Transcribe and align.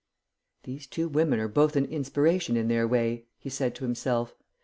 "These 0.63 0.87
two 0.87 1.07
women 1.07 1.39
are 1.39 1.47
both 1.47 1.75
an 1.75 1.85
inspiration 1.85 2.57
in 2.57 2.69
their 2.69 2.87
way," 2.87 3.27
he 3.37 3.51
said 3.51 3.75
to 3.75 3.83
himself. 3.83 4.33